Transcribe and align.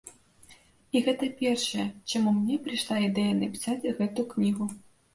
І 0.97 1.01
гэта 1.07 1.29
першае, 1.41 1.87
чаму 2.15 2.29
мне 2.41 2.59
прыйшла 2.65 2.95
ідэя 3.13 3.39
напісаць 3.45 3.81
гэту 3.97 4.31
кнігу. 4.37 4.65